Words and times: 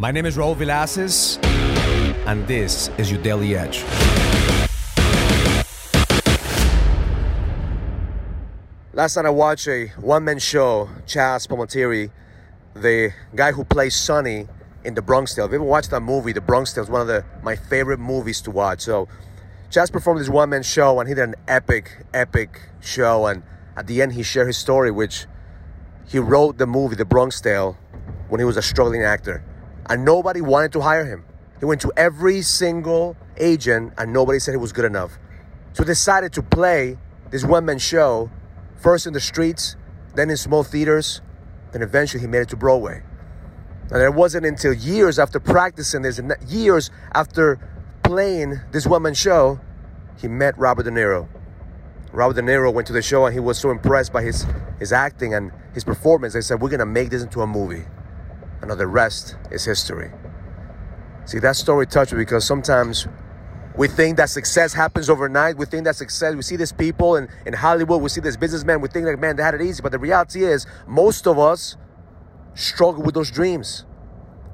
My 0.00 0.12
name 0.12 0.26
is 0.26 0.36
Raul 0.36 0.54
Villacis, 0.54 1.42
and 2.24 2.46
this 2.46 2.88
is 2.98 3.10
your 3.10 3.20
Daily 3.20 3.56
Edge. 3.56 3.82
Last 8.92 9.16
night 9.16 9.26
I 9.26 9.30
watched 9.30 9.66
a 9.66 9.88
one-man 9.96 10.38
show, 10.38 10.88
Chaz 11.04 11.48
Palminteri, 11.48 12.12
the 12.74 13.12
guy 13.34 13.50
who 13.50 13.64
plays 13.64 13.96
Sonny 13.96 14.46
in 14.84 14.94
The 14.94 15.02
Bronx 15.02 15.34
Tale. 15.34 15.46
If 15.46 15.50
you 15.50 15.56
ever 15.56 15.64
watched 15.64 15.90
that 15.90 16.02
movie, 16.02 16.30
The 16.30 16.42
Bronx 16.42 16.72
Tale 16.72 16.84
is 16.84 16.90
one 16.90 17.00
of 17.00 17.08
the, 17.08 17.24
my 17.42 17.56
favorite 17.56 17.98
movies 17.98 18.40
to 18.42 18.52
watch. 18.52 18.82
So 18.82 19.08
Chaz 19.68 19.90
performed 19.90 20.20
this 20.20 20.28
one-man 20.28 20.62
show 20.62 21.00
and 21.00 21.08
he 21.08 21.16
did 21.16 21.24
an 21.24 21.34
epic, 21.48 22.06
epic 22.14 22.60
show. 22.78 23.26
And 23.26 23.42
at 23.76 23.88
the 23.88 24.00
end, 24.00 24.12
he 24.12 24.22
shared 24.22 24.46
his 24.46 24.58
story, 24.58 24.92
which 24.92 25.26
he 26.06 26.20
wrote 26.20 26.56
the 26.56 26.68
movie, 26.68 26.94
The 26.94 27.04
Bronx 27.04 27.40
Tale, 27.40 27.76
when 28.28 28.38
he 28.38 28.44
was 28.44 28.56
a 28.56 28.62
struggling 28.62 29.02
actor 29.02 29.42
and 29.88 30.04
nobody 30.04 30.40
wanted 30.40 30.72
to 30.72 30.80
hire 30.80 31.04
him. 31.04 31.24
He 31.58 31.64
went 31.64 31.80
to 31.82 31.92
every 31.96 32.42
single 32.42 33.16
agent 33.36 33.92
and 33.98 34.12
nobody 34.12 34.38
said 34.38 34.52
he 34.52 34.58
was 34.58 34.72
good 34.72 34.84
enough. 34.84 35.18
So 35.72 35.82
he 35.82 35.86
decided 35.86 36.32
to 36.34 36.42
play 36.42 36.98
this 37.30 37.44
one 37.44 37.64
man 37.64 37.78
show, 37.78 38.30
first 38.76 39.06
in 39.06 39.12
the 39.12 39.20
streets, 39.20 39.76
then 40.14 40.30
in 40.30 40.36
small 40.36 40.62
theaters, 40.62 41.20
then 41.72 41.82
eventually 41.82 42.20
he 42.20 42.26
made 42.26 42.40
it 42.40 42.48
to 42.50 42.56
Broadway. 42.56 43.02
And 43.90 44.02
it 44.02 44.14
wasn't 44.14 44.46
until 44.46 44.72
years 44.72 45.18
after 45.18 45.40
practicing 45.40 46.02
this, 46.02 46.20
years 46.46 46.90
after 47.14 47.58
playing 48.02 48.60
this 48.70 48.86
one 48.86 49.02
man 49.02 49.14
show, 49.14 49.60
he 50.20 50.28
met 50.28 50.56
Robert 50.58 50.84
De 50.84 50.90
Niro. 50.90 51.28
Robert 52.12 52.34
De 52.34 52.42
Niro 52.42 52.72
went 52.72 52.86
to 52.86 52.92
the 52.92 53.02
show 53.02 53.26
and 53.26 53.34
he 53.34 53.40
was 53.40 53.58
so 53.58 53.70
impressed 53.70 54.12
by 54.12 54.22
his, 54.22 54.46
his 54.78 54.92
acting 54.92 55.34
and 55.34 55.52
his 55.74 55.84
performance. 55.84 56.34
They 56.34 56.40
said, 56.40 56.60
We're 56.60 56.70
gonna 56.70 56.86
make 56.86 57.10
this 57.10 57.22
into 57.22 57.40
a 57.40 57.46
movie 57.46 57.84
and 58.60 58.70
the 58.70 58.86
rest 58.86 59.36
is 59.50 59.64
history. 59.64 60.10
See, 61.24 61.38
that 61.40 61.56
story 61.56 61.86
touched 61.86 62.12
me 62.12 62.18
because 62.18 62.46
sometimes 62.46 63.06
we 63.76 63.86
think 63.86 64.16
that 64.16 64.30
success 64.30 64.72
happens 64.72 65.08
overnight. 65.08 65.56
We 65.56 65.66
think 65.66 65.84
that 65.84 65.94
success, 65.94 66.34
we 66.34 66.42
see 66.42 66.56
these 66.56 66.72
people 66.72 67.16
in, 67.16 67.28
in 67.46 67.52
Hollywood, 67.52 68.02
we 68.02 68.08
see 68.08 68.20
this 68.20 68.36
businessmen, 68.36 68.80
we 68.80 68.88
think 68.88 69.06
like, 69.06 69.20
man, 69.20 69.36
they 69.36 69.42
had 69.42 69.54
it 69.54 69.62
easy. 69.62 69.82
But 69.82 69.92
the 69.92 69.98
reality 69.98 70.44
is, 70.44 70.66
most 70.86 71.26
of 71.26 71.38
us 71.38 71.76
struggle 72.54 73.02
with 73.02 73.14
those 73.14 73.30
dreams. 73.30 73.84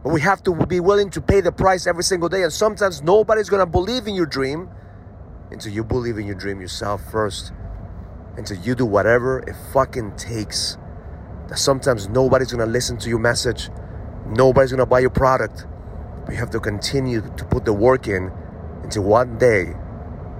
But 0.02 0.12
we 0.12 0.20
have 0.20 0.42
to 0.42 0.54
be 0.66 0.80
willing 0.80 1.08
to 1.10 1.22
pay 1.22 1.40
the 1.40 1.52
price 1.52 1.86
every 1.86 2.04
single 2.04 2.28
day. 2.28 2.42
And 2.42 2.52
sometimes 2.52 3.02
nobody's 3.02 3.48
gonna 3.48 3.66
believe 3.66 4.06
in 4.06 4.14
your 4.14 4.26
dream 4.26 4.68
until 5.50 5.72
you 5.72 5.82
believe 5.84 6.18
in 6.18 6.26
your 6.26 6.34
dream 6.34 6.60
yourself 6.60 7.00
first. 7.10 7.52
Until 8.36 8.58
you 8.58 8.74
do 8.74 8.84
whatever 8.84 9.38
it 9.38 9.54
fucking 9.72 10.16
takes. 10.16 10.76
That 11.48 11.58
sometimes 11.58 12.08
nobody's 12.08 12.50
gonna 12.52 12.66
listen 12.66 12.98
to 12.98 13.08
your 13.08 13.20
message 13.20 13.70
Nobody's 14.26 14.70
gonna 14.70 14.86
buy 14.86 15.00
your 15.00 15.10
product. 15.10 15.66
You 16.30 16.36
have 16.36 16.50
to 16.50 16.60
continue 16.60 17.20
to 17.20 17.44
put 17.44 17.64
the 17.64 17.72
work 17.72 18.08
in 18.08 18.32
until 18.82 19.02
one 19.02 19.38
day 19.38 19.74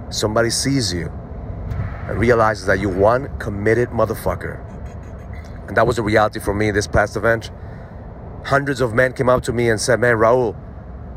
somebody 0.09 0.49
sees 0.49 0.93
you 0.93 1.11
and 2.07 2.19
realizes 2.19 2.65
that 2.65 2.79
you're 2.79 2.95
one 2.95 3.37
committed 3.39 3.89
motherfucker. 3.89 4.61
And 5.67 5.77
that 5.77 5.87
was 5.87 5.95
the 5.95 6.03
reality 6.03 6.39
for 6.39 6.53
me 6.53 6.71
this 6.71 6.87
past 6.87 7.15
event. 7.15 7.51
Hundreds 8.45 8.81
of 8.81 8.93
men 8.93 9.13
came 9.13 9.29
up 9.29 9.43
to 9.43 9.53
me 9.53 9.69
and 9.69 9.81
said, 9.81 9.99
Man, 9.99 10.15
Raul, 10.15 10.55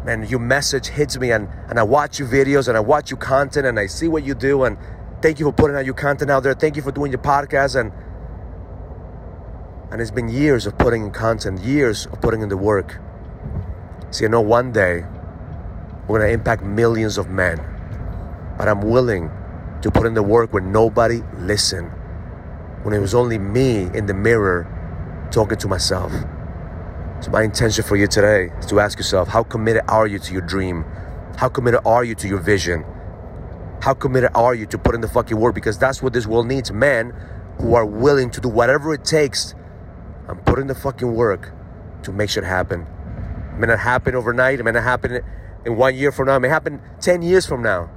man, 0.05 0.27
your 0.27 0.41
message 0.41 0.89
hits 0.89 1.19
me 1.19 1.33
and, 1.33 1.49
and 1.69 1.79
I 1.79 1.83
watch 1.83 2.19
your 2.19 2.29
videos 2.29 2.69
and 2.69 2.77
I 2.77 2.81
watch 2.81 3.11
your 3.11 3.19
content 3.19 3.67
and 3.67 3.79
I 3.79 3.87
see 3.87 4.09
what 4.09 4.25
you 4.25 4.35
do 4.35 4.65
and 4.65 4.79
thank 5.21 5.39
you 5.39 5.47
for 5.47 5.53
putting 5.53 5.77
out 5.77 5.85
your 5.85 5.95
content 5.95 6.31
out 6.31 6.43
there. 6.43 6.55
Thank 6.55 6.77
you 6.77 6.83
for 6.83 6.93
doing 6.93 7.13
your 7.13 7.21
podcast 7.21 7.79
and 7.79 7.93
and 9.91 10.01
it's 10.01 10.11
been 10.11 10.29
years 10.29 10.67
of 10.67 10.77
putting 10.77 11.05
in 11.05 11.11
content, 11.11 11.61
years 11.61 12.07
of 12.07 12.21
putting 12.21 12.43
in 12.43 12.49
the 12.49 12.57
work. 12.57 12.99
See, 14.11 14.25
I 14.25 14.29
know 14.29 14.41
one 14.41 14.73
day 14.73 15.05
we're 16.07 16.19
gonna 16.19 16.31
impact 16.31 16.63
millions 16.63 17.17
of 17.17 17.29
men, 17.31 17.59
but 18.59 18.69
I'm 18.69 18.83
willing 18.83 19.31
to 19.83 19.91
put 19.91 20.07
in 20.07 20.15
the 20.15 20.23
work 20.23 20.53
when 20.53 20.73
nobody 20.73 21.23
listened, 21.39 21.91
when 22.83 22.95
it 22.95 22.99
was 22.99 23.15
only 23.15 23.39
me 23.39 23.89
in 23.95 24.07
the 24.07 24.15
mirror 24.15 24.67
talking 25.31 25.59
to 25.59 25.69
myself. 25.69 26.13
So, 27.21 27.31
my 27.31 27.43
intention 27.43 27.83
for 27.83 27.97
you 27.97 28.07
today 28.07 28.51
is 28.59 28.67
to 28.67 28.81
ask 28.81 28.99
yourself 28.99 29.29
how 29.29 29.43
committed 29.43 29.83
are 29.89 30.07
you 30.07 30.19
to 30.19 30.33
your 30.33 30.43
dream? 30.43 30.85
How 31.37 31.49
committed 31.49 31.81
are 31.87 32.05
you 32.05 32.15
to 32.17 32.29
your 32.29 32.39
vision? 32.39 32.85
How 33.81 33.95
committed 33.95 34.31
are 34.35 34.55
you 34.55 34.67
to 34.67 34.79
put 34.79 34.95
in 34.95 35.01
the 35.01 35.09
fucking 35.09 35.37
work? 35.39 35.55
Because 35.55 35.79
that's 35.79 36.03
what 36.03 36.13
this 36.13 36.27
world 36.27 36.47
needs 36.47 36.73
men 36.73 37.15
who 37.61 37.75
are 37.75 37.87
willing 37.87 38.31
to 38.31 38.41
do 38.41 38.49
whatever 38.49 38.93
it 38.93 39.05
takes 39.05 39.55
I'm 40.29 40.39
putting 40.41 40.67
the 40.67 40.75
fucking 40.75 41.15
work 41.15 41.53
to 42.03 42.13
make 42.13 42.29
shit 42.29 42.45
happen. 42.45 42.83
It 43.55 43.59
may 43.59 43.67
not 43.67 43.79
happen 43.79 44.15
overnight. 44.15 44.61
It 44.61 44.63
may 44.63 44.73
not 44.73 44.83
happen 44.83 45.25
in 45.65 45.77
one 45.77 45.97
year 45.97 46.13
from 46.13 46.27
now. 46.27 46.37
It 46.37 46.41
may 46.41 46.49
happen 46.49 46.81
10 47.01 47.23
years 47.23 47.47
from 47.47 47.63
now. 47.63 47.91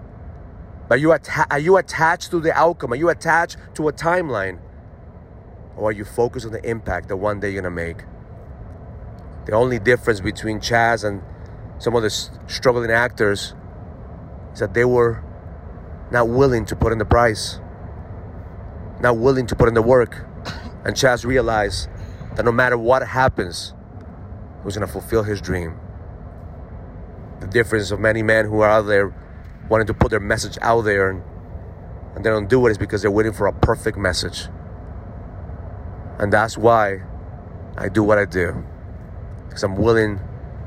But 0.87 0.99
you, 0.99 1.11
atta- 1.11 1.47
are 1.51 1.59
you 1.59 1.77
attached 1.77 2.31
to 2.31 2.39
the 2.39 2.53
outcome? 2.53 2.93
Are 2.93 2.95
you 2.95 3.09
attached 3.09 3.57
to 3.75 3.89
a 3.89 3.93
timeline? 3.93 4.59
Or 5.75 5.89
are 5.89 5.91
you 5.91 6.05
focused 6.05 6.45
on 6.45 6.53
the 6.53 6.65
impact 6.67 7.09
that 7.09 7.17
one 7.17 7.39
day 7.39 7.51
you're 7.51 7.61
gonna 7.61 7.73
make? 7.73 8.03
The 9.45 9.53
only 9.53 9.79
difference 9.79 10.21
between 10.21 10.59
Chaz 10.59 11.03
and 11.03 11.21
some 11.79 11.95
of 11.95 12.03
the 12.03 12.09
struggling 12.47 12.91
actors 12.91 13.55
is 14.53 14.59
that 14.59 14.73
they 14.73 14.85
were 14.85 15.23
not 16.11 16.29
willing 16.29 16.65
to 16.65 16.75
put 16.75 16.91
in 16.91 16.97
the 16.97 17.05
price, 17.05 17.59
not 18.99 19.17
willing 19.17 19.47
to 19.47 19.55
put 19.55 19.67
in 19.67 19.73
the 19.73 19.81
work. 19.81 20.25
And 20.83 20.95
Chaz 20.95 21.25
realized 21.25 21.89
that 22.35 22.45
no 22.45 22.51
matter 22.51 22.77
what 22.77 23.05
happens, 23.05 23.73
he 24.59 24.65
was 24.65 24.75
going 24.75 24.87
to 24.87 24.91
fulfill 24.91 25.23
his 25.23 25.41
dream. 25.41 25.79
The 27.39 27.47
difference 27.47 27.91
of 27.91 27.99
many 27.99 28.23
men 28.23 28.45
who 28.45 28.61
are 28.61 28.69
out 28.69 28.83
there 28.83 29.13
wanting 29.69 29.87
to 29.87 29.93
put 29.93 30.11
their 30.11 30.19
message 30.19 30.57
out 30.61 30.81
there 30.81 31.09
and, 31.09 31.23
and 32.15 32.25
they 32.25 32.29
don't 32.29 32.49
do 32.49 32.65
it 32.67 32.71
is 32.71 32.77
because 32.77 33.01
they're 33.01 33.11
waiting 33.11 33.33
for 33.33 33.47
a 33.47 33.53
perfect 33.53 33.97
message. 33.97 34.47
And 36.19 36.31
that's 36.31 36.57
why 36.57 37.01
I 37.77 37.89
do 37.89 38.03
what 38.03 38.17
I 38.17 38.25
do. 38.25 38.63
Because 39.47 39.63
I'm 39.63 39.75
willing 39.75 40.19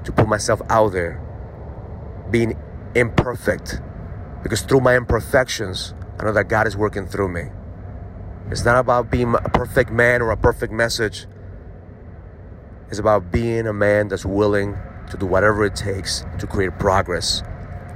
to 0.04 0.12
put 0.12 0.28
myself 0.28 0.60
out 0.68 0.92
there, 0.92 1.20
being 2.30 2.58
imperfect. 2.94 3.80
Because 4.42 4.62
through 4.62 4.80
my 4.80 4.96
imperfections, 4.96 5.94
I 6.18 6.24
know 6.24 6.32
that 6.32 6.48
God 6.48 6.66
is 6.66 6.76
working 6.76 7.06
through 7.06 7.28
me. 7.28 7.44
It's 8.50 8.64
not 8.64 8.78
about 8.78 9.10
being 9.10 9.34
a 9.34 9.48
perfect 9.48 9.90
man 9.90 10.20
or 10.20 10.30
a 10.30 10.36
perfect 10.36 10.72
message 10.72 11.26
is 12.90 12.98
about 12.98 13.30
being 13.30 13.66
a 13.66 13.72
man 13.72 14.08
that's 14.08 14.24
willing 14.24 14.76
to 15.10 15.16
do 15.16 15.26
whatever 15.26 15.64
it 15.64 15.74
takes 15.74 16.24
to 16.38 16.46
create 16.46 16.78
progress. 16.78 17.42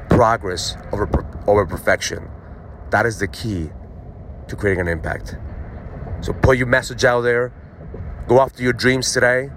Progress 0.08 0.76
over, 0.92 1.08
over 1.46 1.66
perfection. 1.66 2.28
That 2.90 3.06
is 3.06 3.18
the 3.18 3.28
key 3.28 3.70
to 4.48 4.56
creating 4.56 4.80
an 4.80 4.88
impact. 4.88 5.36
So 6.20 6.32
put 6.32 6.58
your 6.58 6.66
message 6.66 7.04
out 7.04 7.20
there. 7.22 7.52
Go 8.26 8.40
after 8.40 8.62
your 8.62 8.72
dreams 8.72 9.12
today 9.12 9.50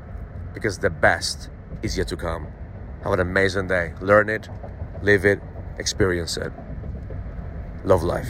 because 0.54 0.80
the 0.80 0.90
best 0.90 1.50
is 1.82 1.98
yet 1.98 2.08
to 2.10 2.18
come. 2.18 2.48
Have 3.04 3.14
an 3.14 3.20
amazing 3.20 3.68
day. 3.68 3.94
Learn 4.00 4.30
it, 4.30 4.48
live 5.02 5.26
it, 5.26 5.42
experience 5.78 6.38
it. 6.38 6.52
Love 7.84 8.04
life. 8.04 8.30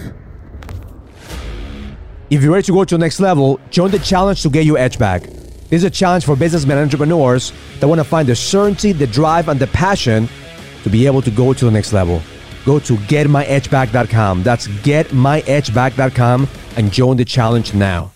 If 2.29 2.41
you're 2.41 2.53
ready 2.53 2.63
to 2.63 2.71
go 2.71 2.85
to 2.85 2.95
the 2.95 2.99
next 2.99 3.19
level, 3.19 3.59
join 3.69 3.91
the 3.91 3.99
challenge 3.99 4.41
to 4.43 4.49
get 4.49 4.63
your 4.65 4.77
edge 4.77 4.97
back. 4.97 5.23
This 5.71 5.83
is 5.83 5.85
a 5.85 5.89
challenge 5.89 6.25
for 6.25 6.35
businessmen 6.35 6.77
and 6.79 6.83
entrepreneurs 6.83 7.53
that 7.79 7.87
want 7.87 7.99
to 7.99 8.03
find 8.03 8.27
the 8.27 8.35
certainty, 8.35 8.91
the 8.91 9.07
drive, 9.07 9.47
and 9.47 9.57
the 9.57 9.67
passion 9.67 10.27
to 10.83 10.89
be 10.89 11.05
able 11.05 11.21
to 11.21 11.31
go 11.31 11.53
to 11.53 11.63
the 11.63 11.71
next 11.71 11.93
level. 11.93 12.21
Go 12.65 12.77
to 12.79 12.97
getmyedgeback.com. 12.97 14.43
That's 14.43 14.67
getmyedgeback.com 14.67 16.47
and 16.75 16.91
join 16.91 17.15
the 17.15 17.23
challenge 17.23 17.73
now. 17.73 18.11